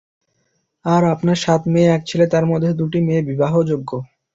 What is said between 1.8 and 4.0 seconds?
এক ছেলে, তার মধ্যে দুটি মেয়ে বিবাহযোগ্যা।